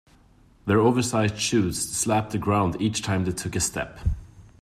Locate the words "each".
2.81-3.03